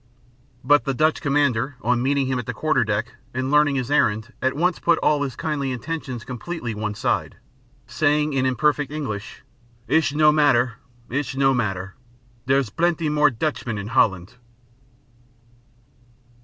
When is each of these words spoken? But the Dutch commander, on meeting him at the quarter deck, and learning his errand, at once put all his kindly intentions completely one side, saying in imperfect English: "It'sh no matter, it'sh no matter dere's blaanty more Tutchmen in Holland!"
But 0.63 0.83
the 0.85 0.95
Dutch 0.95 1.21
commander, 1.21 1.75
on 1.83 2.01
meeting 2.01 2.25
him 2.25 2.39
at 2.39 2.47
the 2.47 2.55
quarter 2.55 2.83
deck, 2.83 3.13
and 3.35 3.51
learning 3.51 3.75
his 3.75 3.91
errand, 3.91 4.33
at 4.41 4.55
once 4.55 4.79
put 4.79 4.97
all 4.97 5.21
his 5.21 5.35
kindly 5.35 5.71
intentions 5.71 6.23
completely 6.25 6.73
one 6.73 6.95
side, 6.95 7.37
saying 7.85 8.33
in 8.33 8.43
imperfect 8.47 8.91
English: 8.91 9.43
"It'sh 9.87 10.13
no 10.13 10.31
matter, 10.31 10.79
it'sh 11.07 11.35
no 11.35 11.53
matter 11.53 11.93
dere's 12.47 12.71
blaanty 12.71 13.09
more 13.11 13.29
Tutchmen 13.29 13.77
in 13.77 13.89
Holland!" 13.89 14.37